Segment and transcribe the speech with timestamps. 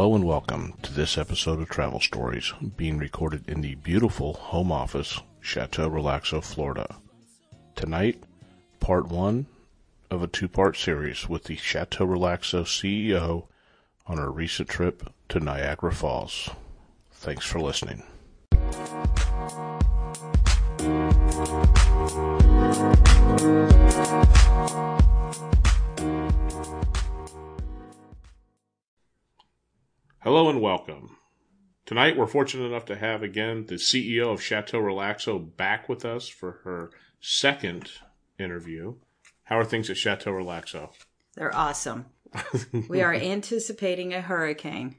[0.00, 4.72] Hello and welcome to this episode of Travel Stories, being recorded in the beautiful home
[4.72, 6.96] office, Chateau Relaxo, Florida.
[7.76, 8.22] Tonight,
[8.80, 9.44] part one
[10.10, 13.48] of a two part series with the Chateau Relaxo CEO
[14.06, 16.48] on our recent trip to Niagara Falls.
[17.12, 18.02] Thanks for listening.
[30.22, 31.16] Hello and welcome.
[31.86, 36.28] Tonight we're fortunate enough to have again the CEO of Chateau Relaxo back with us
[36.28, 36.90] for her
[37.22, 37.90] second
[38.38, 38.96] interview.
[39.44, 40.90] How are things at Chateau Relaxo?
[41.36, 42.04] They're awesome.
[42.86, 44.96] we are anticipating a hurricane.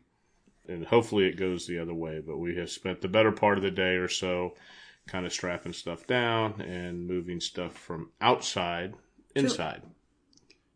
[0.67, 3.63] And hopefully it goes the other way, but we have spent the better part of
[3.63, 4.55] the day or so
[5.05, 8.95] kind of strapping stuff down and moving stuff from outside
[9.35, 9.83] inside.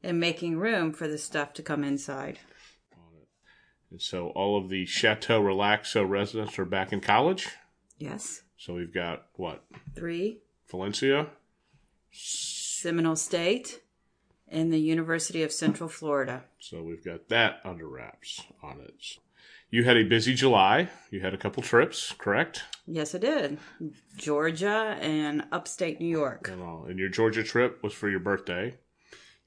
[0.03, 2.37] And making room for the stuff to come inside.
[3.91, 7.47] And so all of the Chateau Relaxo residents are back in college.
[7.97, 8.41] Yes.
[8.57, 9.63] So we've got what?
[9.95, 10.39] Three.
[10.69, 11.27] Valencia,
[12.11, 13.81] Seminole State,
[14.47, 16.43] and the University of Central Florida.
[16.59, 19.19] So we've got that under wraps on it.
[19.69, 20.89] You had a busy July.
[21.11, 22.63] You had a couple trips, correct?
[22.87, 23.57] Yes, I did.
[24.15, 26.47] Georgia and upstate New York.
[26.49, 26.85] And, all.
[26.87, 28.75] and your Georgia trip was for your birthday.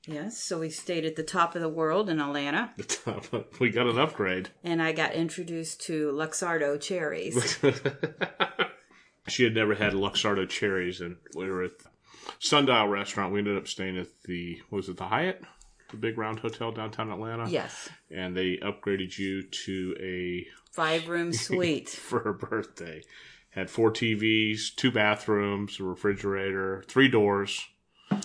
[0.08, 2.72] Yes, so we stayed at the top of the world in Atlanta.
[2.78, 4.48] The top- we got an upgrade.
[4.64, 7.58] And I got introduced to Luxardo cherries.
[9.28, 11.72] she had never had Luxardo cherries, and we were at
[12.38, 13.32] Sundial Restaurant.
[13.32, 15.42] We ended up staying at the was it the Hyatt,
[15.90, 17.48] the big round hotel downtown Atlanta.
[17.48, 17.88] Yes.
[18.10, 23.02] And they upgraded you to a five room suite for her birthday.
[23.50, 27.66] Had four TVs, two bathrooms, a refrigerator, three doors,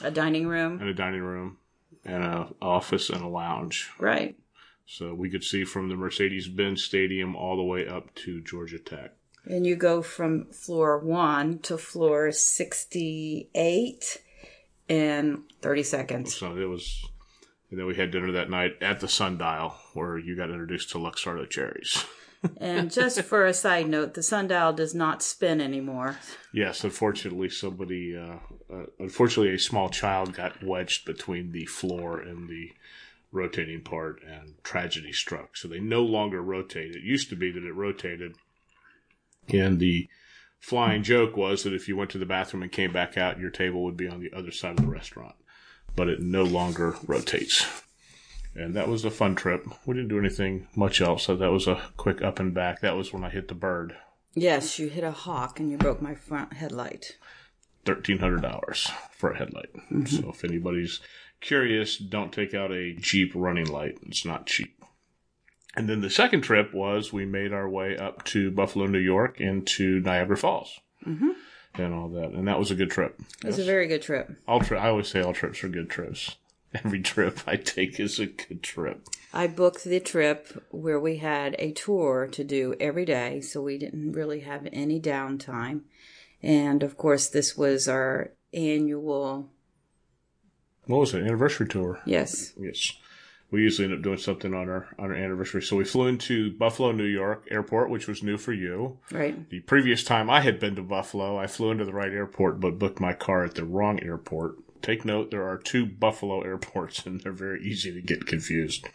[0.03, 1.57] a dining room, and a dining room,
[2.05, 3.89] and a office and a lounge.
[3.99, 4.35] Right.
[4.85, 8.79] So we could see from the Mercedes Benz Stadium all the way up to Georgia
[8.79, 9.13] Tech.
[9.45, 14.17] And you go from floor one to floor 68
[14.87, 16.35] in 30 seconds.
[16.35, 17.05] So it was,
[17.69, 20.97] and then we had dinner that night at the Sundial where you got introduced to
[20.97, 22.05] Luxardo cherries.
[22.57, 26.17] and just for a side note, the sundial does not spin anymore.
[26.53, 28.37] Yes, unfortunately, somebody, uh,
[28.73, 32.71] uh, unfortunately, a small child got wedged between the floor and the
[33.31, 35.57] rotating part, and tragedy struck.
[35.57, 36.95] So they no longer rotate.
[36.95, 38.35] It used to be that it rotated,
[39.49, 40.07] and the
[40.59, 43.49] flying joke was that if you went to the bathroom and came back out, your
[43.49, 45.35] table would be on the other side of the restaurant.
[45.95, 47.83] But it no longer rotates
[48.55, 49.65] and that was a fun trip.
[49.85, 52.81] We didn't do anything much else, so that was a quick up and back.
[52.81, 53.95] That was when I hit the bird.
[54.35, 57.17] Yes, you hit a hawk and you broke my front headlight.
[57.85, 59.73] Thirteen hundred dollars for a headlight.
[59.91, 60.05] Mm-hmm.
[60.05, 61.01] So if anybody's
[61.41, 63.97] curious, don't take out a Jeep running light.
[64.03, 64.83] It's not cheap.
[65.75, 69.41] And then the second trip was we made our way up to Buffalo, New York,
[69.41, 70.79] into Niagara Falls.
[71.05, 71.31] Mm-hmm.
[71.75, 73.19] And all that, and that was a good trip.
[73.43, 73.67] It was yes.
[73.67, 74.31] a very good trip.
[74.47, 76.37] All tri- I always say all trips are good trips.
[76.85, 79.07] every trip I take is a good trip.
[79.33, 83.77] I booked the trip where we had a tour to do every day, so we
[83.77, 85.81] didn't really have any downtime.
[86.41, 89.49] And of course, this was our annual.
[90.85, 91.23] What was it?
[91.23, 91.99] Anniversary tour.
[92.05, 92.53] Yes.
[92.59, 92.93] Yes.
[93.49, 95.61] We usually end up doing something on our on our anniversary.
[95.61, 98.97] So we flew into Buffalo, New York airport, which was new for you.
[99.11, 99.47] Right.
[99.49, 102.79] The previous time I had been to Buffalo, I flew into the right airport, but
[102.79, 107.21] booked my car at the wrong airport take note there are two Buffalo airports and
[107.21, 108.87] they're very easy to get confused.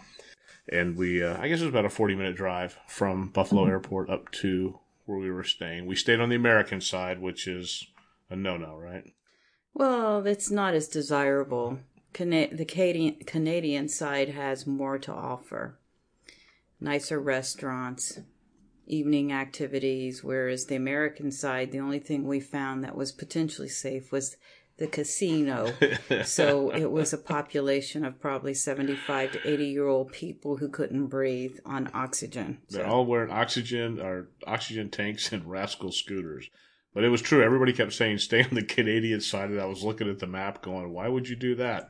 [0.71, 3.72] And we, uh, I guess it was about a 40 minute drive from Buffalo mm-hmm.
[3.72, 5.87] Airport up to where we were staying.
[5.87, 7.87] We stayed on the American side, which is
[8.28, 9.04] a no no, right?
[9.72, 11.78] Well, it's not as desirable.
[12.12, 15.78] Cana- the Canadian, Canadian side has more to offer
[16.81, 18.20] nicer restaurants,
[18.87, 24.12] evening activities, whereas the American side, the only thing we found that was potentially safe
[24.12, 24.37] was
[24.78, 25.72] the casino.
[26.25, 31.06] so it was a population of probably 75 to 80 year old people who couldn't
[31.06, 32.58] breathe on oxygen.
[32.70, 32.90] They're so.
[32.90, 36.48] all wearing oxygen or oxygen tanks and rascal scooters.
[36.94, 37.42] But it was true.
[37.44, 39.50] Everybody kept saying stay on the Canadian side.
[39.50, 41.88] And I was looking at the map going, why would you do that?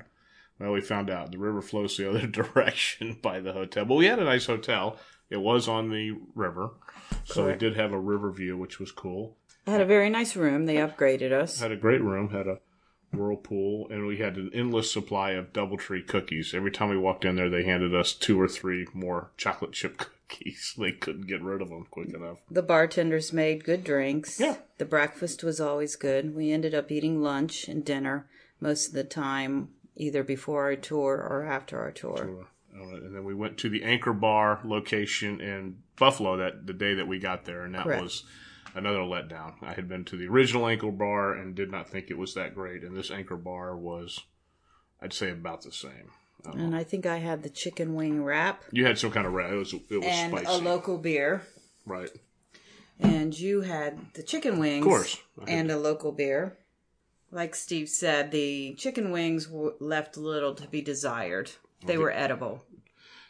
[0.58, 3.84] Well, we found out the river flows the other direction by the hotel.
[3.84, 4.98] But we had a nice hotel.
[5.30, 6.70] It was on the river.
[7.24, 9.36] So we did have a river view, which was cool.
[9.66, 10.64] Had a very nice room.
[10.64, 11.60] They upgraded us.
[11.60, 12.30] Had a great room.
[12.30, 12.58] Had a
[13.12, 16.52] Whirlpool, and we had an endless supply of DoubleTree cookies.
[16.54, 19.98] Every time we walked in there, they handed us two or three more chocolate chip
[20.28, 20.74] cookies.
[20.78, 22.38] They couldn't get rid of them quick enough.
[22.50, 24.38] The bartenders made good drinks.
[24.38, 24.56] Yeah.
[24.76, 26.34] The breakfast was always good.
[26.34, 28.26] We ended up eating lunch and dinner
[28.60, 32.46] most of the time, either before our tour or after our tour.
[32.78, 36.94] Uh, and then we went to the Anchor Bar location in Buffalo that the day
[36.94, 38.02] that we got there, and that Correct.
[38.02, 38.24] was
[38.74, 39.54] another letdown.
[39.62, 42.54] I had been to the original Anchor Bar and did not think it was that
[42.54, 44.20] great, and this Anchor Bar was,
[45.02, 46.10] I'd say, about the same.
[46.46, 49.32] Um, And I think I had the chicken wing wrap you had some kind of
[49.32, 49.50] wrap.
[49.50, 51.42] It was it was and spicy, a local beer.
[51.84, 52.10] right?
[53.00, 54.84] And you had the chicken wings.
[54.84, 55.18] Of course.
[55.46, 56.56] I And a local beer.
[57.30, 59.48] Like Steve said, the chicken wings
[59.80, 61.50] left little to be desired.
[61.86, 62.64] They were edible.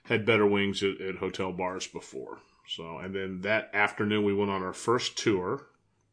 [0.09, 2.39] Had better wings at, at hotel bars before.
[2.67, 5.67] So, and then that afternoon we went on our first tour.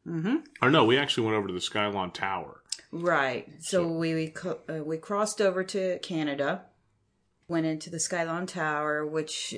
[0.07, 0.37] Mm-hmm.
[0.61, 2.61] Or no, we actually went over to the Skylon Tower.
[2.91, 3.47] Right.
[3.59, 6.63] So, we we, co- uh, we crossed over to Canada,
[7.47, 9.55] went into the Skylon Tower, which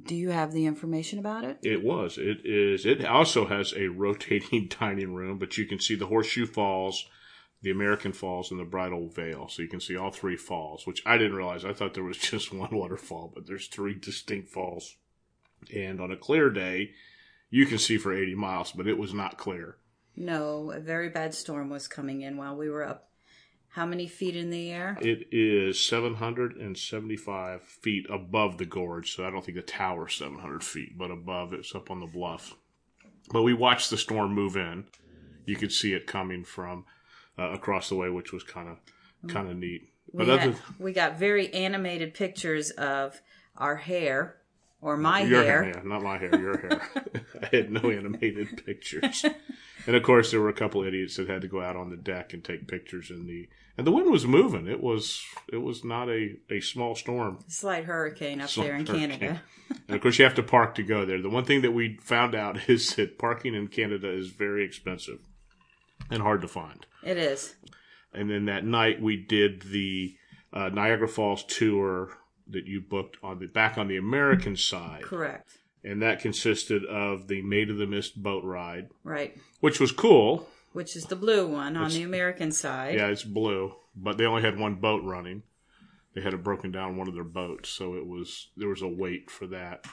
[0.00, 1.58] do you have the information about it?
[1.62, 2.16] It was.
[2.18, 2.86] It is.
[2.86, 7.08] It also has a rotating dining room, but you can see the Horseshoe Falls,
[7.62, 9.48] the American Falls, and the Bridal Veil.
[9.48, 11.64] So you can see all three falls, which I didn't realize.
[11.64, 14.96] I thought there was just one waterfall, but there's three distinct falls.
[15.74, 16.90] And on a clear day,
[17.50, 19.76] you can see for 80 miles, but it was not clear.
[20.16, 23.08] No, a very bad storm was coming in while we were up.
[23.68, 24.98] How many feet in the air?
[25.00, 30.98] It is 775 feet above the gorge, so I don't think the tower's 700 feet,
[30.98, 32.54] but above it's up on the bluff.
[33.32, 34.84] But we watched the storm move in.
[35.46, 36.84] You could see it coming from
[37.38, 38.78] uh, across the way, which was kind of
[39.28, 39.88] kind of neat.
[40.12, 43.20] We, But had- other we got very animated pictures of
[43.56, 44.36] our hair
[44.80, 45.62] or my your hair.
[45.64, 46.82] hair, yeah, not my hair, your hair.
[47.42, 49.24] I had no animated pictures,
[49.86, 51.96] and of course there were a couple idiots that had to go out on the
[51.96, 53.48] deck and take pictures in the.
[53.78, 54.66] And the wind was moving.
[54.66, 57.38] It was it was not a, a small storm.
[57.48, 59.10] Slight hurricane up Slight there in hurricane.
[59.18, 59.42] Canada.
[59.88, 61.22] And of course, you have to park to go there.
[61.22, 65.20] The one thing that we found out is that parking in Canada is very expensive
[66.12, 66.86] and hard to find.
[67.02, 67.54] It is.
[68.12, 70.16] And then that night, we did the
[70.52, 72.10] uh, Niagara Falls tour
[72.48, 75.58] that you booked on the back on the American side, Correct.
[75.82, 79.36] and that consisted of the Maid of the Mist boat ride, Right.
[79.60, 80.48] which was cool.
[80.72, 82.94] Which is the blue one on the American side.
[82.96, 85.42] Yeah, it's blue, but they only had one boat running.
[86.14, 88.88] They had it broken down one of their boats, so it was there was a
[88.88, 89.86] wait for that.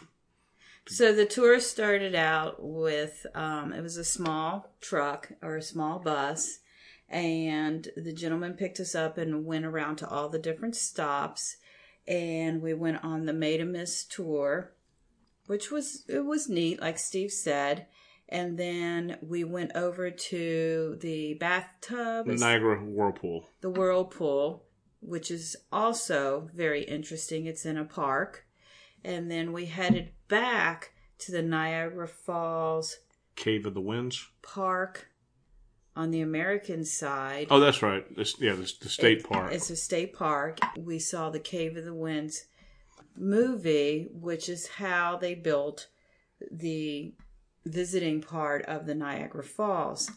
[0.90, 6.00] So the tour started out with um, it was a small truck or a small
[6.00, 6.60] bus,
[7.08, 11.58] and the gentleman picked us up and went around to all the different stops,
[12.08, 14.74] and we went on the Maid of Mist tour,
[15.46, 17.86] which was it was neat, like Steve said.
[18.32, 23.50] And then we went over to the bathtub, The Niagara Whirlpool.
[23.62, 24.66] the whirlpool,
[25.02, 27.46] which is also very interesting.
[27.48, 28.46] It's in a park.
[29.04, 32.98] And then we headed back to the Niagara Falls
[33.36, 34.30] Cave of the Winds.
[34.42, 35.10] Park
[35.96, 37.48] on the American side.
[37.50, 38.04] Oh, that's right.
[38.16, 39.52] This, yeah, this, the state It- park.
[39.54, 40.60] It's a state park.
[40.78, 42.46] We saw the Cave of the Winds
[43.18, 45.88] movie, which is how they built
[46.50, 47.14] the
[47.66, 50.10] visiting part of the Niagara Falls.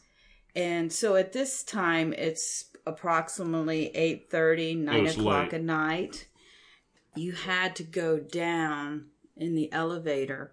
[0.55, 3.91] And so at this time it's approximately
[4.31, 5.55] 8.30, 9 o'clock late.
[5.55, 6.29] at night.
[7.17, 9.07] You had to go down
[9.43, 10.53] in the elevator.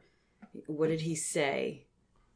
[0.66, 1.86] What did he say?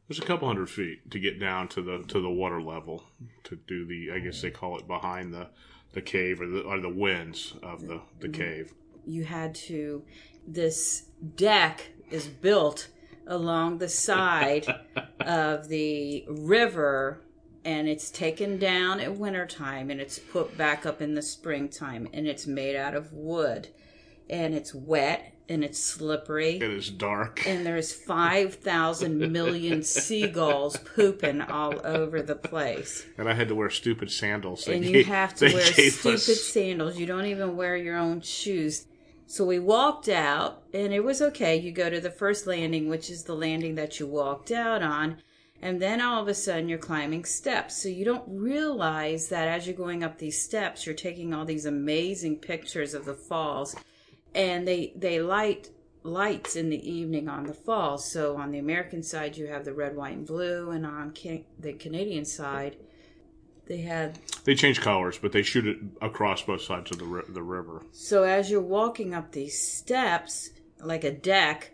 [0.08, 3.04] There's a couple hundred feet to get down to the to the water level
[3.44, 4.10] to do the.
[4.12, 5.48] I guess they call it behind the
[5.92, 8.72] the cave or the or the winds of the the cave.
[9.06, 10.02] you had to
[10.46, 11.04] this
[11.36, 12.88] deck is built
[13.26, 14.66] along the side
[15.20, 17.20] of the river
[17.64, 22.26] and it's taken down at wintertime and it's put back up in the springtime and
[22.26, 23.68] it's made out of wood
[24.30, 27.46] and it's wet and it's slippery It is dark.
[27.46, 33.70] and there's 5,000 million seagulls pooping all over the place And I had to wear
[33.70, 34.64] stupid sandals.
[34.64, 36.98] They and you gave- have to wear stupid us- sandals.
[36.98, 38.86] You don't even wear your own shoes.
[39.26, 41.56] So we walked out, and it was okay.
[41.56, 45.16] You go to the first landing, which is the landing that you walked out on,
[45.62, 47.74] and then all of a sudden you're climbing steps.
[47.82, 51.64] So you don't realize that as you're going up these steps, you're taking all these
[51.64, 53.74] amazing pictures of the falls,
[54.34, 55.70] and they they light
[56.02, 58.10] lights in the evening on the falls.
[58.10, 61.46] So on the American side, you have the red, white, and blue, and on Can-
[61.58, 62.76] the Canadian side,
[63.66, 67.22] they had They change colors, but they shoot it across both sides of the ri-
[67.28, 67.82] the river.
[67.92, 70.50] So as you're walking up these steps,
[70.80, 71.72] like a deck,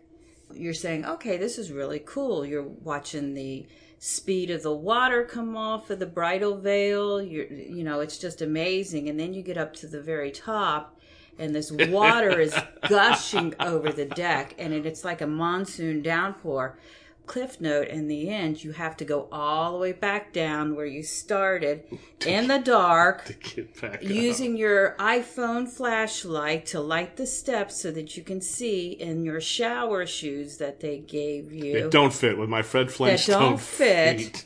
[0.55, 2.47] you're saying, okay, this is really cool.
[2.47, 3.67] You're watching the
[3.99, 7.21] speed of the water come off of the bridal veil.
[7.21, 9.09] You're, you know, it's just amazing.
[9.09, 10.99] And then you get up to the very top,
[11.38, 12.54] and this water is
[12.88, 16.78] gushing over the deck, and it, it's like a monsoon downpour.
[17.26, 20.87] cliff note in the end, you have to go all the way back down where
[20.87, 21.84] you started
[22.26, 23.25] in the dark.
[23.26, 24.02] To get back up.
[24.02, 29.40] Using your iPhone flashlight to light the steps so that you can see in your
[29.40, 31.76] shower shoes that they gave you.
[31.76, 34.44] It don't fit with my Fred Flintstone don't fit.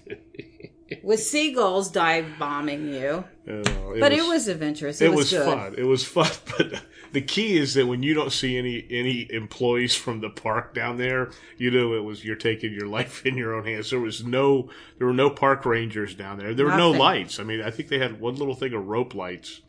[1.03, 3.25] with seagulls dive bombing you.
[3.47, 5.01] You know, But it was adventurous.
[5.01, 5.45] It, it was, was good.
[5.45, 5.75] fun.
[5.79, 9.95] It was fun, but the key is that when you don't see any any employees
[9.95, 13.55] from the park down there, you know it was you're taking your life in your
[13.55, 13.91] own hands.
[13.91, 16.55] There was no there were no park rangers down there.
[16.55, 17.39] There were no lights.
[17.39, 19.61] I mean, I think they had one little thing of rope lights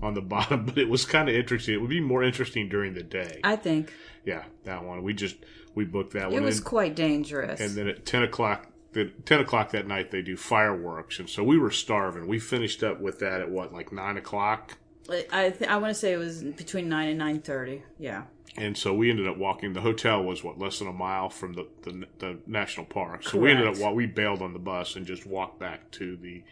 [0.00, 1.74] on the bottom, but it was kind of interesting.
[1.74, 3.40] It would be more interesting during the day.
[3.44, 3.92] I think
[4.24, 5.02] yeah, that one.
[5.02, 5.36] We just
[5.74, 6.42] we booked that it one.
[6.42, 6.64] It was in.
[6.64, 7.60] quite dangerous.
[7.60, 11.42] And then at ten o'clock, the ten o'clock that night they do fireworks, and so
[11.42, 12.26] we were starving.
[12.26, 14.78] We finished up with that at what, like nine o'clock,
[15.10, 17.82] I th- I want to say it was between nine and nine thirty.
[17.98, 18.24] Yeah.
[18.56, 19.72] and so we ended up walking.
[19.72, 23.38] The hotel was what less than a mile from the the, the national park, so
[23.38, 23.84] we ended up Correct.
[23.86, 26.42] wa- we bailed on the bus and just walked back to the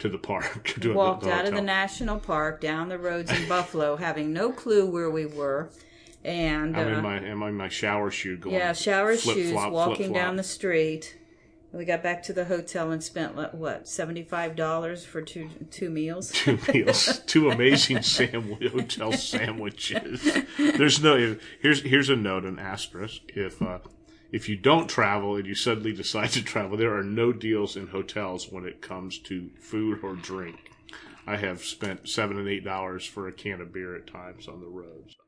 [0.00, 0.64] to the park.
[0.80, 4.50] to Walked the out of the national park down the roads in Buffalo, having no
[4.52, 5.70] clue where we were,
[6.24, 8.56] and I'm uh, in my I'm in my shower shoe going.
[8.56, 11.16] yeah, shower shoes, flop, walking flip down the street.
[11.72, 15.90] We got back to the hotel and spent what seventy five dollars for two two
[15.90, 16.32] meals.
[16.32, 17.98] two meals, two amazing
[18.72, 20.26] hotel sandwiches.
[20.56, 23.22] There's no here's here's a note, an asterisk.
[23.28, 23.80] If uh,
[24.32, 27.88] if you don't travel and you suddenly decide to travel, there are no deals in
[27.88, 30.70] hotels when it comes to food or drink.
[31.26, 34.60] I have spent seven and eight dollars for a can of beer at times on
[34.60, 35.04] the road.
[35.10, 35.27] So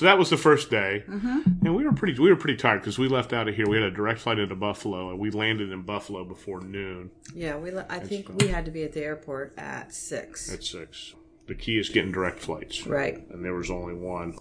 [0.00, 1.66] that was the first day, Mm-hmm.
[1.66, 3.68] and we were pretty we were pretty tired because we left out of here.
[3.68, 7.56] We had a direct flight into Buffalo, and we landed in Buffalo before noon Yeah,
[7.56, 7.76] we.
[7.78, 10.52] I think we had to be at the airport at six.
[10.52, 11.14] at six.
[11.46, 12.86] The key is getting direct flights.
[12.86, 13.24] Right.
[13.30, 14.36] and there was only one.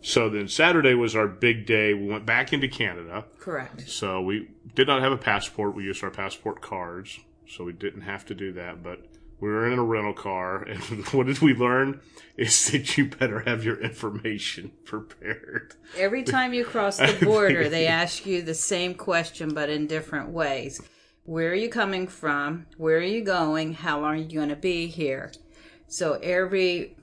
[0.00, 1.92] So then Saturday was our big day.
[1.94, 3.24] We went back into Canada.
[3.40, 3.88] Correct.
[3.88, 5.74] So we did not have a passport.
[5.74, 8.82] We used our passport cards, so we didn't have to do that.
[8.82, 9.04] But
[9.40, 10.80] we were in a rental car, and
[11.12, 12.00] what did we learn?
[12.36, 15.74] Is that you better have your information prepared.
[15.96, 20.30] Every time you cross the border, they ask you the same question, but in different
[20.30, 20.80] ways.
[21.24, 22.66] Where are you coming from?
[22.76, 23.74] Where are you going?
[23.74, 25.32] How long are you going to be here?
[25.86, 26.96] So every,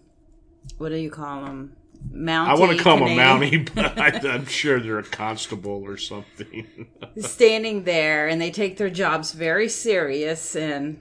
[0.78, 1.76] what do you call them?
[2.12, 2.50] Mountie.
[2.50, 5.98] I want to call them a Mountie, but I, I'm sure they're a constable or
[5.98, 6.88] something.
[7.18, 11.00] standing there and they take their jobs very serious and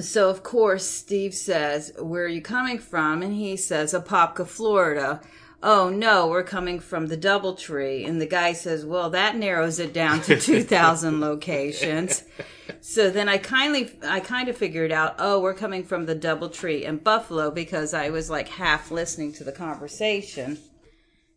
[0.00, 3.22] so of course steve says where are you coming from?
[3.22, 5.20] And he says apopka florida.
[5.62, 8.06] Oh no we're coming from the doubletree.
[8.06, 12.24] And the guy says well that narrows it down to 2000 locations.
[12.80, 16.82] So then i kindly i kind of figured out oh we're coming from the doubletree
[16.82, 20.58] in buffalo because i was like half listening to the conversation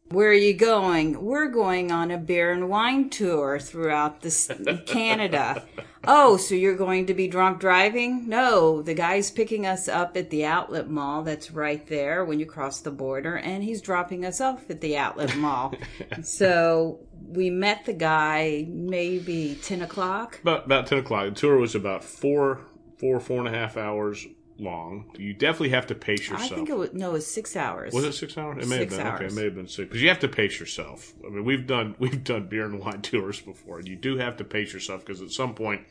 [0.09, 1.21] where are you going?
[1.23, 4.51] We're going on a beer and wine tour throughout this
[4.85, 5.65] Canada.
[6.03, 8.29] Oh, so you're going to be drunk driving?
[8.29, 12.45] No, the guy's picking us up at the outlet mall that's right there when you
[12.45, 15.73] cross the border, and he's dropping us off at the outlet mall.
[16.23, 20.39] so we met the guy maybe 10 o'clock.
[20.41, 21.25] about about ten o'clock.
[21.25, 22.61] The tour was about four,
[22.99, 25.05] four, four and a half hours long.
[25.17, 26.51] You definitely have to pace yourself.
[26.51, 27.93] I think it was, no, it was six hours.
[27.93, 28.63] Was it six hours?
[28.63, 29.13] It may Six have been.
[29.13, 29.33] Okay, hours.
[29.33, 29.87] it may have been six.
[29.87, 31.13] Because you have to pace yourself.
[31.25, 34.37] I mean, we've done we've done beer and wine tours before, and you do have
[34.37, 35.81] to pace yourself because at some point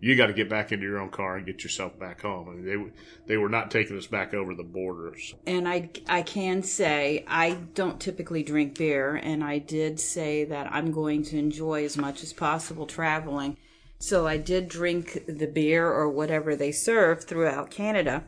[0.00, 2.48] you got to get back into your own car and get yourself back home.
[2.48, 2.92] I mean, they
[3.34, 5.34] they were not taking us back over the borders.
[5.46, 10.70] and I I can say I don't typically drink beer, and I did say that
[10.72, 13.56] I'm going to enjoy as much as possible traveling.
[14.04, 18.24] So I did drink the beer or whatever they serve throughout Canada.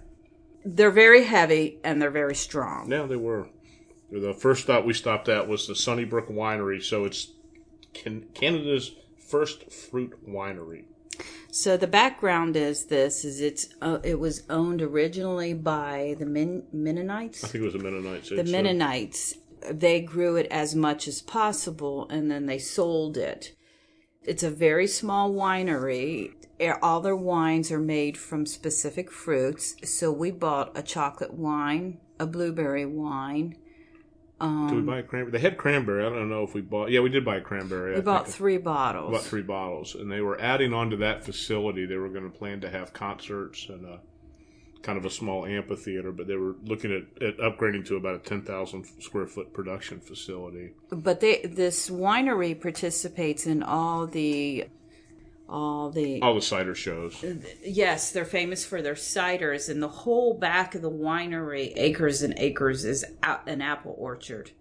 [0.65, 2.91] They're very heavy and they're very strong.
[2.91, 3.51] Yeah, they were.
[4.11, 6.83] The first stop we stopped at was the Sunnybrook Winery.
[6.83, 7.31] So it's
[7.93, 10.85] Canada's first fruit winery.
[11.51, 16.65] So the background is this: is it's uh, it was owned originally by the Min-
[16.73, 17.45] Mennonites.
[17.45, 18.31] I think it was the Mennonites.
[18.31, 19.35] the Mennonites,
[19.71, 23.53] they grew it as much as possible and then they sold it.
[24.27, 26.33] It's a very small winery.
[26.59, 29.77] Eh, all their wines are made from specific fruits.
[29.85, 33.57] So we bought a chocolate wine, a blueberry wine.
[34.39, 35.33] Um, did we buy a cranberry?
[35.33, 36.05] They had cranberry.
[36.05, 36.91] I don't know if we bought.
[36.91, 37.95] Yeah, we did buy a cranberry.
[37.95, 38.37] I We bought think.
[38.37, 39.13] three bottles.
[39.13, 41.87] Bought three bottles, and they were adding on to that facility.
[41.87, 44.01] They were going to plan to have concerts and a
[44.87, 48.21] kind of a small amphitheater, but they were looking at, at upgrading to about a
[48.21, 50.71] ten thousand square foot production facility.
[50.91, 54.69] But they this winery participates in all the
[55.49, 57.23] all the All the cider shows.
[57.23, 62.23] Uh, yes, they're famous for their ciders, and the whole back of the winery, acres
[62.23, 63.05] and acres, is
[63.47, 64.53] an apple orchard.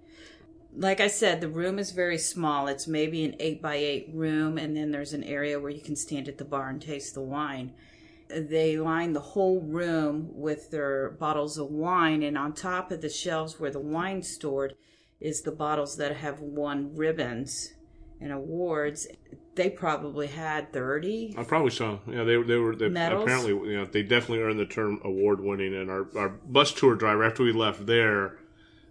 [0.77, 2.67] like I said, the room is very small.
[2.67, 5.96] It's maybe an eight by eight room, and then there's an area where you can
[5.96, 7.74] stand at the bar and taste the wine.
[8.29, 13.10] They line the whole room with their bottles of wine, and on top of the
[13.10, 14.75] shelves where the wine's stored
[15.22, 17.74] is the bottles that have won ribbons
[18.20, 19.08] and awards.
[19.55, 21.34] They probably had thirty.
[21.38, 22.00] I probably saw.
[22.08, 23.24] Yeah, they they were they, Medals?
[23.24, 23.51] apparently.
[23.72, 25.74] You know, they definitely earned the term award winning.
[25.74, 28.38] And our our bus tour driver, after we left there,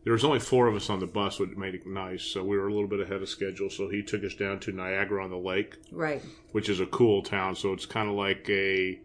[0.04, 2.22] there was only four of us on the bus, which made it nice.
[2.22, 3.68] So we were a little bit ahead of schedule.
[3.68, 6.22] So he took us down to Niagara on the Lake, Right.
[6.52, 7.56] which is a cool town.
[7.56, 9.00] So it's kind of like a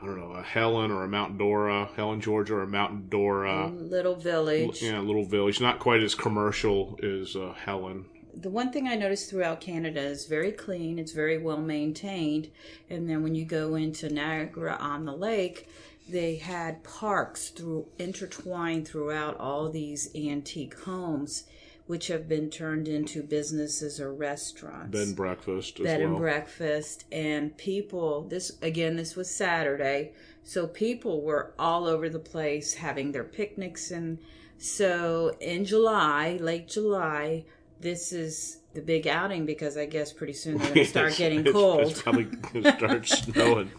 [0.00, 3.68] I don't know a Helen or a Mount Dora, Helen, Georgia, or a Mount Dora.
[3.68, 4.82] Little village.
[4.82, 5.60] Yeah, little village.
[5.60, 8.04] Not quite as commercial as uh, Helen.
[8.34, 12.50] the one thing I noticed throughout Canada is very clean, it's very well maintained.
[12.90, 15.68] And then when you go into Niagara on the lake,
[16.08, 21.44] they had parks through intertwined throughout all these antique homes,
[21.86, 24.90] which have been turned into businesses or restaurants.
[24.90, 26.08] Bed and breakfast as bed well.
[26.10, 30.12] and breakfast and people this again this was saturday
[30.42, 34.18] so people were all over the place having their picnics and
[34.58, 37.44] so in july late july
[37.80, 41.40] this is the big outing because i guess pretty soon they're going to start getting
[41.40, 43.70] it's- cold It's probably going to start snowing.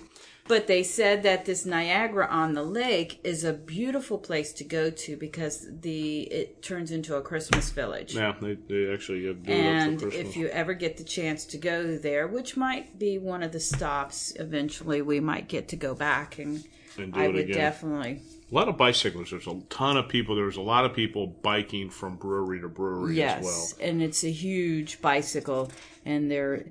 [0.48, 4.90] But they said that this Niagara on the Lake is a beautiful place to go
[4.90, 8.16] to because the it turns into a Christmas village.
[8.16, 12.28] Yeah, they, they actually do And if you ever get the chance to go there,
[12.28, 16.64] which might be one of the stops eventually, we might get to go back and,
[16.98, 17.58] And do I it would again.
[17.58, 18.22] definitely.
[18.52, 19.32] a lot of bicyclists.
[19.32, 20.36] There's a ton of people.
[20.36, 23.46] There's a lot of people biking from brewery to brewery Yes, as
[23.80, 23.90] well.
[23.90, 25.72] and it's a huge bicycle,
[26.06, 26.66] and they're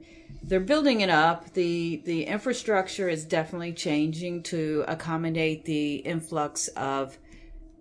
[0.46, 1.52] they're building it up.
[1.54, 7.18] the The infrastructure is definitely changing to accommodate the influx of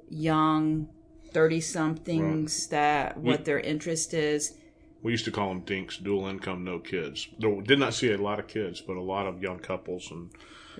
[0.10, 0.90] young
[1.32, 4.58] thirty somethings that what their interest is.
[5.04, 7.28] We used to call them dinks, dual income, no kids.
[7.38, 10.10] There did not see a lot of kids, but a lot of young couples.
[10.10, 10.32] And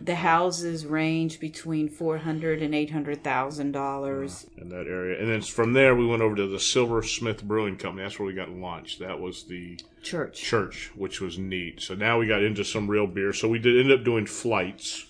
[0.02, 4.46] The houses range between four hundred and eight hundred thousand dollars.
[4.58, 5.20] in that area.
[5.20, 8.04] And then from there, we went over to the Silversmith Brewing Company.
[8.04, 9.00] That's where we got lunch.
[9.00, 10.42] That was the Church.
[10.42, 11.82] church, which was neat.
[11.82, 13.32] So now we got into some real beer.
[13.34, 15.08] So we did end up doing flights.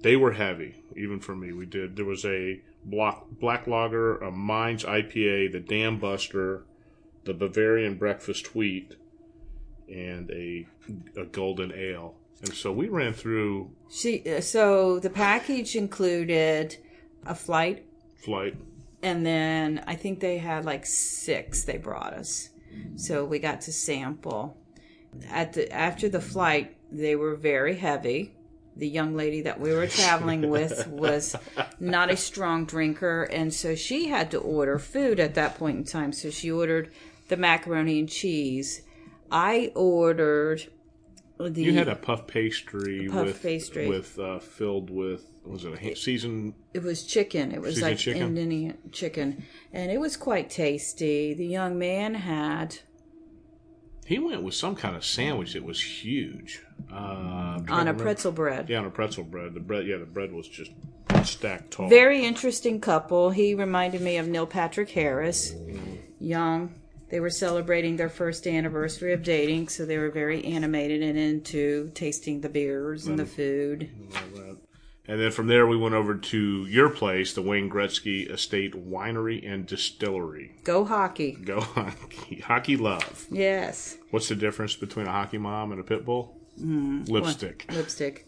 [0.00, 1.52] They were heavy, even for me.
[1.52, 1.96] We did.
[1.96, 6.62] There was a block, black lager, a Mines IPA, the Dam Buster,
[7.24, 8.94] the Bavarian Breakfast Wheat,
[9.88, 10.66] and a
[11.16, 12.14] a Golden Ale.
[12.40, 16.76] And so we ran through She uh, so the package included
[17.24, 18.56] a flight flight.
[19.02, 22.48] and then I think they had like six they brought us.
[22.96, 24.56] So we got to sample.
[25.28, 28.34] At the after the flight, they were very heavy.
[28.76, 31.36] The young lady that we were traveling with was
[31.78, 35.84] not a strong drinker, and so she had to order food at that point in
[35.84, 36.12] time.
[36.14, 36.90] So she ordered
[37.28, 38.80] the macaroni and cheese.
[39.30, 40.66] I ordered
[41.48, 43.88] the You had a puff pastry puff with pastry.
[43.88, 47.52] with uh, filled with was it a ha- seasoned It was chicken.
[47.52, 48.36] It was like chicken?
[48.36, 51.34] Indian chicken, and it was quite tasty.
[51.34, 52.78] The young man had
[54.06, 56.62] He went with some kind of sandwich that was huge.
[56.92, 58.68] Uh, on a pretzel bread.
[58.68, 59.54] Yeah, on a pretzel bread.
[59.54, 60.70] The bread, yeah, the bread was just
[61.24, 61.88] stacked tall.
[61.88, 63.30] Very interesting couple.
[63.30, 65.54] He reminded me of Neil Patrick Harris,
[66.18, 66.74] young.
[67.12, 71.90] They were celebrating their first anniversary of dating, so they were very animated and into
[71.94, 73.90] tasting the beers and the food.
[75.06, 79.46] And then from there, we went over to your place, the Wayne Gretzky Estate Winery
[79.46, 80.52] and Distillery.
[80.64, 81.32] Go hockey.
[81.32, 83.26] Go hockey, hockey love.
[83.30, 83.98] Yes.
[84.10, 86.40] What's the difference between a hockey mom and a pit bull?
[86.56, 88.26] Lipstick, Lipstick.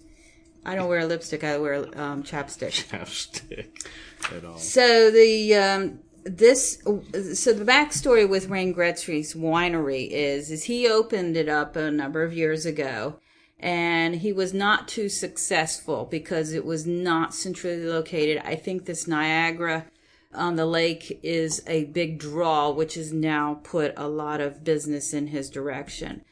[0.66, 1.42] I don't wear lipstick.
[1.42, 2.88] I wear um, chapstick.
[2.88, 3.86] chapstick,
[4.36, 4.58] at all.
[4.58, 11.36] So the um, this so the backstory with Wayne Gretzky's winery is is he opened
[11.36, 13.20] it up a number of years ago,
[13.58, 18.42] and he was not too successful because it was not centrally located.
[18.44, 19.86] I think this Niagara
[20.34, 25.12] on the lake is a big draw, which has now put a lot of business
[25.12, 26.24] in his direction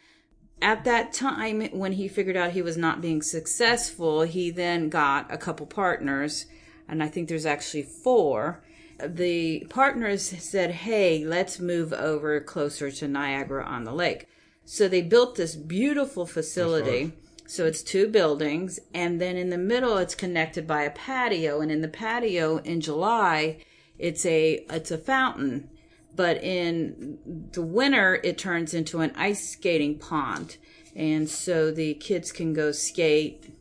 [0.63, 5.33] at that time when he figured out he was not being successful he then got
[5.33, 6.47] a couple partners
[6.89, 8.63] and i think there's actually four
[9.05, 14.27] the partners said hey let's move over closer to niagara on the lake.
[14.65, 17.13] So they built this beautiful facility.
[17.47, 21.71] So it's two buildings and then in the middle it's connected by a patio and
[21.71, 23.59] in the patio in july
[23.99, 25.69] it's a it's a fountain.
[26.15, 30.57] But in the winter it turns into an ice skating pond.
[30.95, 33.53] And so the kids can go skate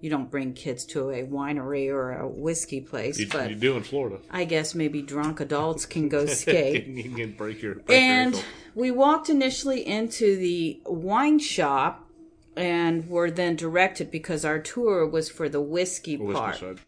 [0.00, 3.76] you don't bring kids to a winery or a whiskey place, You, but you do
[3.76, 4.18] in Florida.
[4.30, 6.86] I guess maybe drunk adults can go skate.
[6.86, 8.48] you can break your break and ankle.
[8.74, 12.06] we walked initially into the wine shop
[12.56, 16.56] and were then directed because our tour was for the whiskey Whiskey part.
[16.58, 16.78] side.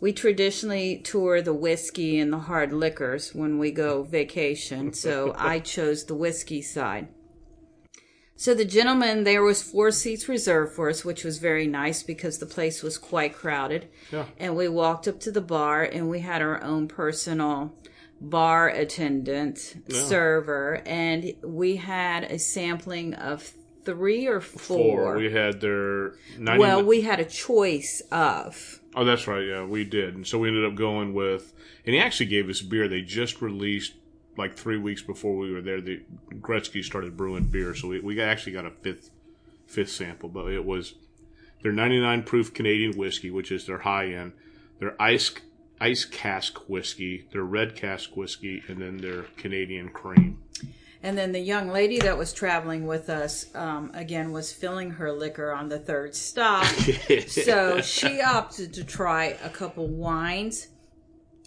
[0.00, 5.60] We traditionally tour the whiskey and the hard liquors when we go vacation, so I
[5.60, 7.06] chose the whiskey side.
[8.42, 12.38] So the gentleman, there was four seats reserved for us, which was very nice because
[12.38, 13.86] the place was quite crowded.
[14.10, 14.24] Yeah.
[14.36, 17.72] And we walked up to the bar and we had our own personal
[18.20, 23.48] bar attendant, server, and we had a sampling of
[23.84, 24.76] three or four.
[24.76, 25.16] Four.
[25.18, 28.80] We had their 90 well, we had a choice of.
[28.96, 29.46] Oh, that's right.
[29.46, 30.16] Yeah, we did.
[30.16, 31.52] And so we ended up going with,
[31.86, 33.92] and he actually gave us beer they just released
[34.36, 35.80] like three weeks before we were there.
[35.80, 36.02] The
[36.40, 39.10] Gretzky started brewing beer, so we, we actually got a fifth
[39.66, 40.94] fifth sample, but it was
[41.62, 44.32] their 99 proof Canadian whiskey, which is their high end,
[44.80, 45.32] their ice
[45.80, 50.38] ice cask whiskey, their red cask whiskey, and then their Canadian cream.
[51.02, 55.10] And then the young lady that was traveling with us, um, again, was filling her
[55.10, 56.64] liquor on the third stop.
[57.26, 60.68] so she opted to try a couple wines.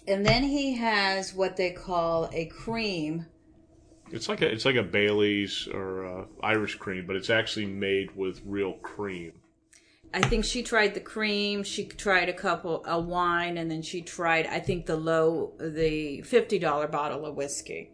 [0.08, 3.26] And then he has what they call a cream.
[4.12, 8.14] It's like a it's like a Bailey's or uh, Irish cream, but it's actually made
[8.14, 9.32] with real cream.
[10.14, 11.64] I think she tried the cream.
[11.64, 16.22] She tried a couple a wine, and then she tried I think the low the
[16.22, 17.90] fifty dollar bottle of whiskey.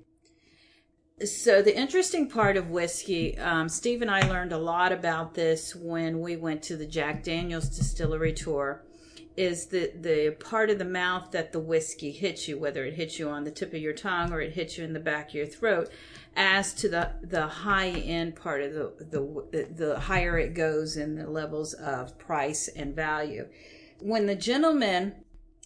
[1.25, 5.75] So the interesting part of whiskey, um, Steve and I learned a lot about this
[5.75, 8.85] when we went to the Jack Daniel's distillery tour.
[9.35, 13.19] Is the the part of the mouth that the whiskey hits you, whether it hits
[13.19, 15.35] you on the tip of your tongue or it hits you in the back of
[15.35, 15.91] your throat,
[16.37, 21.17] as to the the high end part of the the the higher it goes in
[21.17, 23.49] the levels of price and value.
[24.01, 25.15] When the gentleman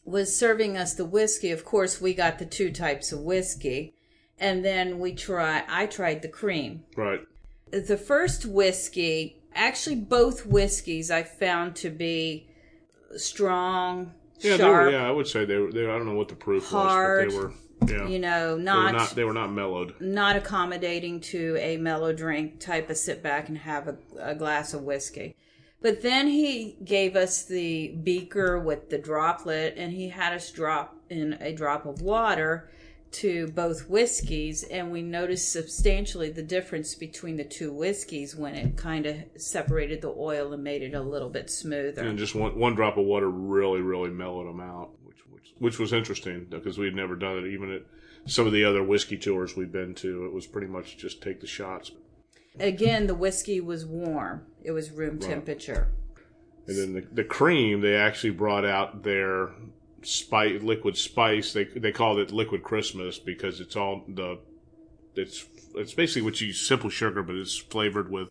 [0.05, 3.95] was serving us the whiskey, of course we got the two types of whiskey,
[4.39, 6.85] and then we try I tried the cream.
[6.97, 7.27] Right.
[7.73, 12.49] The first whiskey, actually both whiskeys I found to be
[13.17, 15.73] strong, Yeah, they were, yeah, I would say they were.
[15.73, 17.53] They, I don't know what the proof Hard, was, but they were.
[17.87, 19.11] Yeah, you know, they not not.
[19.11, 19.95] They were not mellowed.
[20.01, 24.73] not accommodating to a mellow drink type of sit back and have a, a glass
[24.73, 25.37] of whiskey.
[25.83, 30.97] But then he gave us the beaker with the droplet and he had us drop
[31.11, 32.71] in a drop of water
[33.13, 38.77] to both whiskeys and we noticed substantially the difference between the two whiskeys when it
[38.77, 42.03] kind of separated the oil and made it a little bit smoother.
[42.03, 45.79] And just one one drop of water really, really mellowed them out, which which which
[45.79, 47.47] was interesting because we'd never done it.
[47.47, 47.83] Even at
[48.27, 51.41] some of the other whiskey tours we've been to, it was pretty much just take
[51.41, 51.93] the shots.
[52.59, 54.47] Again, the whiskey was warm.
[54.63, 55.89] It was room temperature.
[56.67, 59.51] And then the, the cream, they actually brought out their
[60.07, 61.53] spice, liquid spice.
[61.53, 64.39] They they called it liquid Christmas because it's all the
[65.15, 68.31] it's it's basically what you use simple sugar, but it's flavored with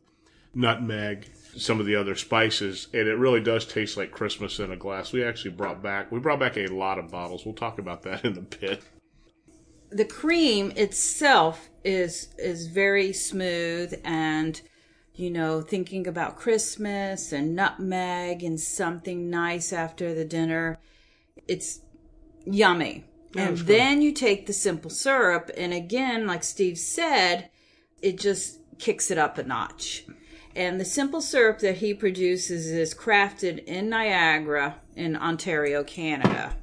[0.53, 4.77] nutmeg, some of the other spices, and it really does taste like Christmas in a
[4.77, 5.11] glass.
[5.11, 7.45] We actually brought back we brought back a lot of bottles.
[7.45, 8.81] We'll talk about that in a bit.
[9.91, 14.61] the cream itself is is very smooth and
[15.13, 20.77] you know thinking about christmas and nutmeg and something nice after the dinner
[21.47, 21.81] it's
[22.45, 23.05] yummy.
[23.35, 27.49] And then you take the simple syrup and again like steve said
[28.01, 30.05] it just kicks it up a notch.
[30.55, 36.55] And the simple syrup that he produces is crafted in niagara in ontario canada.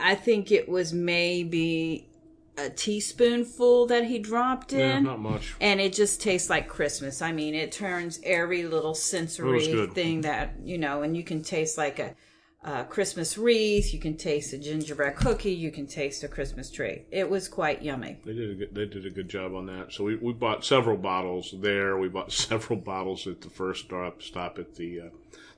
[0.00, 2.08] I think it was maybe
[2.56, 4.78] a teaspoonful that he dropped in.
[4.78, 5.54] Yeah, not much.
[5.60, 7.22] and it just tastes like Christmas.
[7.22, 11.78] I mean, it turns every little sensory thing that you know, and you can taste
[11.78, 12.14] like a,
[12.62, 13.92] a Christmas wreath.
[13.92, 15.52] You can taste a gingerbread cookie.
[15.52, 17.02] You can taste a Christmas tree.
[17.10, 18.18] It was quite yummy.
[18.24, 19.92] They did a good, they did a good job on that.
[19.92, 21.96] So we, we bought several bottles there.
[21.98, 25.08] We bought several bottles at the first stop stop at the uh,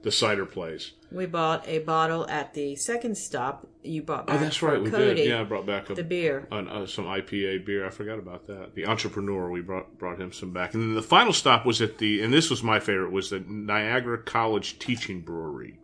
[0.02, 0.92] the cider place.
[1.12, 3.66] We bought a bottle at the second stop.
[3.82, 5.28] You bought back Oh, that's right, we Cody did.
[5.28, 6.46] Yeah, I brought back a, the beer.
[6.50, 7.86] an, uh, some IPA beer.
[7.86, 8.74] I forgot about that.
[8.74, 11.98] The entrepreneur, we brought brought him some back, and then the final stop was at
[11.98, 15.78] the, and this was my favorite, was the Niagara College Teaching Brewery,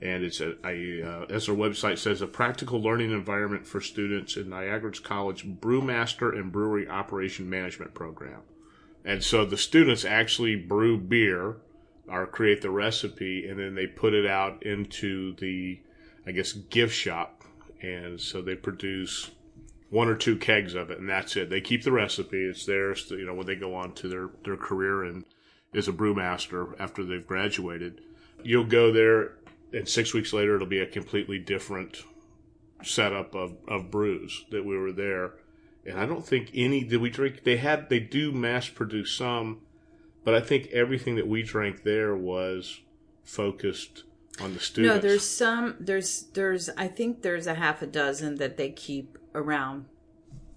[0.00, 4.36] and it's a, a uh, as their website says, a practical learning environment for students
[4.36, 8.40] in Niagara's College Brewmaster and Brewery Operation Management Program,
[9.04, 11.56] and so the students actually brew beer
[12.08, 15.80] or create the recipe, and then they put it out into the
[16.26, 17.44] I guess, gift shop.
[17.80, 19.30] And so they produce
[19.90, 21.50] one or two kegs of it, and that's it.
[21.50, 23.06] They keep the recipe; it's theirs.
[23.10, 25.24] You know, when they go on to their their career and
[25.74, 28.00] as a brewmaster after they've graduated.
[28.42, 29.34] You'll go there,
[29.76, 32.02] and six weeks later, it'll be a completely different
[32.82, 35.34] setup of, of brews that we were there.
[35.84, 37.44] And I don't think any did we drink.
[37.44, 39.60] They had they do mass produce some,
[40.24, 42.80] but I think everything that we drank there was
[43.22, 44.04] focused
[44.40, 44.94] on the students.
[44.94, 45.76] No, there's some.
[45.78, 46.70] There's there's.
[46.70, 49.84] I think there's a half a dozen that they keep around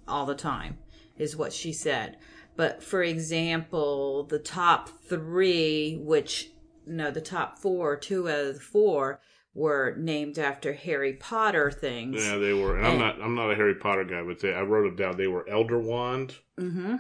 [0.08, 0.78] all the time,
[1.18, 2.18] is what she said.
[2.56, 6.52] But for example, the top three, which
[6.90, 9.20] no, the top four, two out of the four
[9.54, 12.24] were named after Harry Potter things.
[12.26, 12.78] Yeah, they were.
[12.78, 13.22] And, I'm not.
[13.22, 15.18] I'm not a Harry Potter guy, but they, I wrote them down.
[15.18, 16.96] They were Elder Wand, Mm-hmm.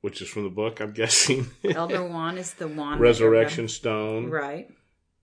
[0.00, 0.80] which is from the book.
[0.80, 1.46] I'm guessing.
[1.64, 3.00] Elder Wand is the wand.
[3.00, 4.68] Resurrection Stone, Right.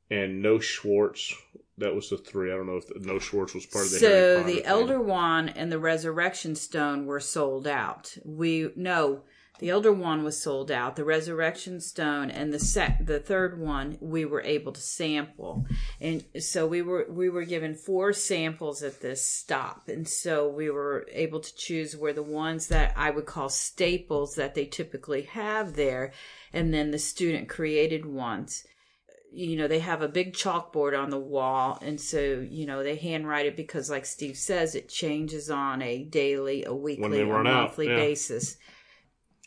[0.09, 1.33] and No Schwartz.
[1.77, 2.51] That was the three.
[2.51, 3.99] I don't know if the, No Schwartz was part of the.
[3.99, 4.65] So the thing.
[4.65, 8.17] Elder Wand and the Resurrection Stone were sold out.
[8.25, 9.21] We no,
[9.59, 10.95] the Elder Wand was sold out.
[10.95, 15.65] The Resurrection Stone and the sec, the third one we were able to sample,
[15.99, 20.69] and so we were we were given four samples at this stop, and so we
[20.69, 25.23] were able to choose where the ones that I would call staples that they typically
[25.23, 26.13] have there,
[26.53, 28.65] and then the student created ones.
[29.31, 31.77] You know they have a big chalkboard on the wall.
[31.81, 36.03] And so you know they handwrite it because like steve says it changes on a
[36.03, 37.95] daily a weekly a monthly yeah.
[37.95, 38.57] basis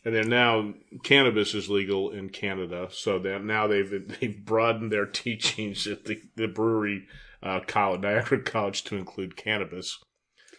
[0.04, 5.06] And then now cannabis is legal in Canada, so that now they've they've broadened their
[5.22, 7.06] teachings at the the brewery
[7.42, 9.98] uh, college Niagara College to include cannabis.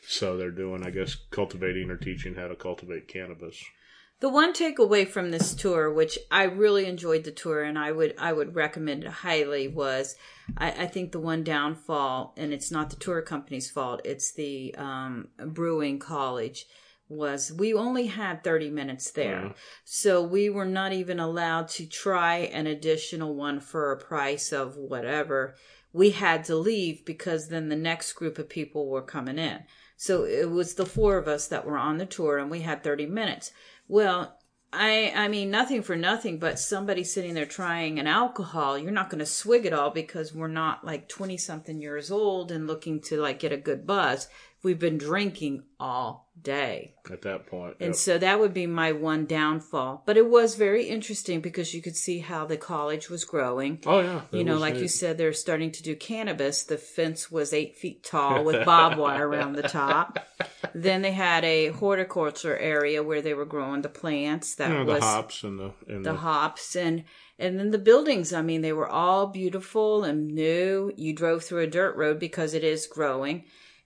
[0.08, 3.64] So they're doing, I guess, cultivating or teaching how to cultivate cannabis.
[4.20, 8.14] the one takeaway from this tour which i really enjoyed the tour and i would
[8.18, 10.16] i would recommend it highly was
[10.58, 14.74] i, I think the one downfall and it's not the tour company's fault it's the
[14.78, 16.66] um, brewing college
[17.14, 19.54] was we only had 30 minutes there Yeah.
[19.84, 24.76] So we were not even allowed to try an additional one for a price of
[24.76, 25.56] whatever.
[25.92, 29.64] We had to leave because then the next group of people were coming in.
[29.96, 32.84] So it was the four of us that were on the tour and we had
[32.84, 33.52] 30 minutes.
[33.88, 34.38] Well,
[34.74, 39.10] I I mean nothing for nothing, but somebody sitting there trying an alcohol, you're not
[39.10, 43.00] going to swig it all because we're not like 20 something years old and looking
[43.02, 44.28] to like get a good buzz.
[44.64, 46.96] We've been drinking all day.
[47.12, 47.96] At that point, And Yep.
[47.96, 50.04] so that would be my one downfall.
[50.06, 53.80] But it was very interesting because you could see how the college was growing.
[53.86, 56.64] oh yeah, You know, was like you said, they're starting to do cannabis.
[56.64, 60.20] The fence was eight feet tall with barbed wire around the top.
[60.74, 64.56] Then they had a horticulture area where they were growing the plants.
[64.56, 67.04] That You know, the hops and the and the the, hops and
[67.38, 71.62] and then the buildings i mean they were all beautiful and new you drove through
[71.62, 73.44] a dirt road because it is growing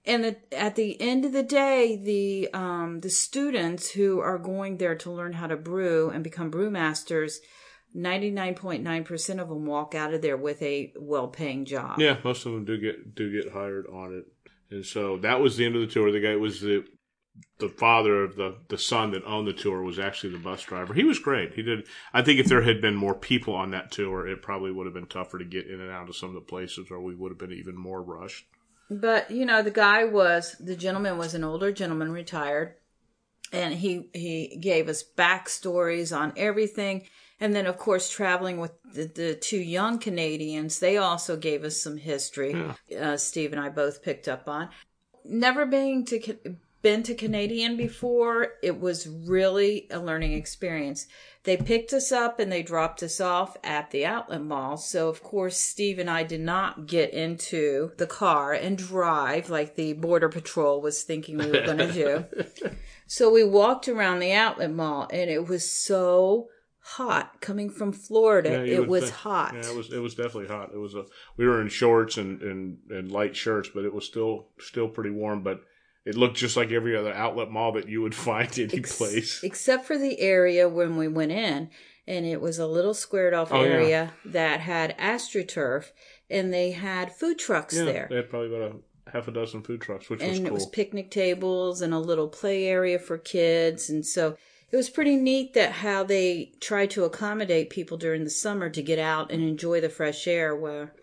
[0.07, 4.95] and at the end of the day the um the students who are going there
[4.95, 7.37] to learn how to brew and become brewmasters
[7.95, 12.65] 99.9% of them walk out of there with a well-paying job yeah, most of them
[12.65, 14.25] do get do get hired on it.
[14.69, 16.11] And so that was the end of the tour.
[16.11, 16.85] The guy was the
[17.59, 20.93] the father of the the son that owned the tour was actually the bus driver.
[20.93, 21.53] He was great.
[21.53, 21.87] He did.
[22.13, 24.93] I think if there had been more people on that tour, it probably would have
[24.93, 27.31] been tougher to get in and out of some of the places, or we would
[27.31, 28.45] have been even more rushed.
[28.89, 32.75] But you know, the guy was the gentleman was an older gentleman, retired,
[33.51, 37.07] and he he gave us backstories on everything.
[37.39, 41.79] And then, of course, traveling with the, the two young Canadians, they also gave us
[41.79, 42.55] some history.
[42.99, 44.69] Uh, Steve and I both picked up on.
[45.23, 51.07] Never being to been to Canadian before, it was really a learning experience.
[51.43, 54.77] They picked us up and they dropped us off at the outlet mall.
[54.77, 59.75] So, of course, Steve and I did not get into the car and drive like
[59.75, 62.25] the Border Patrol was thinking we were going to do.
[63.07, 66.49] So we walked around the outlet mall and it was so
[66.81, 68.65] hot coming from Florida.
[68.65, 69.53] Yeah, it was think- hot.
[69.55, 70.71] Yeah, it was it was definitely hot.
[70.73, 71.05] It was a
[71.37, 75.09] we were in shorts and, and, and light shirts, but it was still still pretty
[75.09, 75.41] warm.
[75.41, 75.61] But
[76.07, 79.43] it looked just like every other outlet mall that you would find any Ex- place.
[79.43, 81.69] Except for the area when we went in,
[82.07, 83.69] and it was a little squared off Oh, yeah.
[83.69, 85.91] area that had astroturf,
[86.29, 88.07] and they had food trucks Yeah, there.
[88.09, 88.71] they had probably about
[89.05, 90.47] a half a dozen food trucks, which was and cool.
[90.47, 94.35] it was picnic tables and a little play area for kids and so
[94.69, 98.81] it was pretty neat that how they tried to accommodate people during the summer to
[98.81, 100.93] get out and enjoy the fresh air where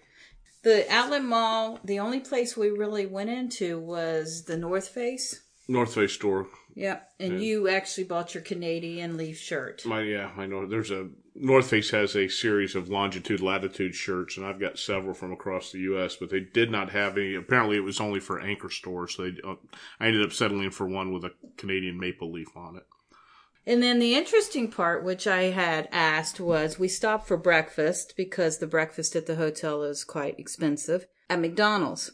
[0.65, 5.95] the outlet mall the only place we really went into was the north face North
[5.95, 6.47] Face store.
[6.75, 10.67] yep and you actually bought your canadian leaf shirt My yeah, I know.
[10.67, 15.15] There's a North Face has a series of longitude latitude shirts, and I've got several
[15.15, 16.15] from across the U.S.
[16.15, 17.35] But they did not have any.
[17.35, 19.17] Apparently, it was only for anchor stores.
[19.17, 19.55] So they, uh,
[19.99, 22.87] I ended up settling for one with a Canadian maple leaf on it.
[23.67, 28.59] And then the interesting part, which I had asked, was we stopped for breakfast because
[28.59, 32.13] the breakfast at the hotel is quite expensive at McDonald's.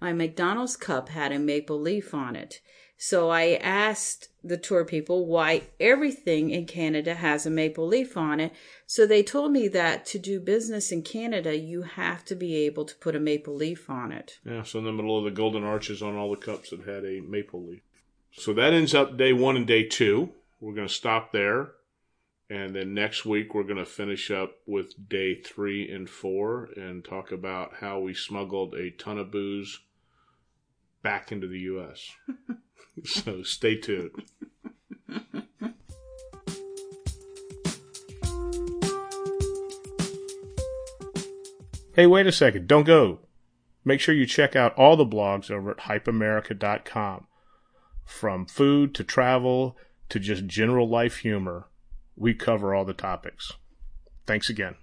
[0.00, 2.60] My McDonald's cup had a maple leaf on it.
[2.98, 8.40] So I asked the tour people why everything in Canada has a maple leaf on
[8.40, 8.52] it.
[8.86, 12.86] So they told me that to do business in Canada, you have to be able
[12.86, 14.38] to put a maple leaf on it.
[14.46, 17.04] Yeah, so in the middle of the golden arches on all the cups that had
[17.04, 17.82] a maple leaf.
[18.32, 20.32] So that ends up day one and day two.
[20.60, 21.72] We're going to stop there.
[22.48, 27.04] And then next week, we're going to finish up with day three and four and
[27.04, 29.80] talk about how we smuggled a ton of booze
[31.02, 32.12] back into the U.S.
[33.04, 34.22] so stay tuned.
[41.96, 42.68] Hey, wait a second.
[42.68, 43.20] Don't go.
[43.82, 47.26] Make sure you check out all the blogs over at hypeamerica.com.
[48.04, 51.68] From food to travel to just general life humor,
[52.16, 53.52] we cover all the topics.
[54.26, 54.76] Thanks again.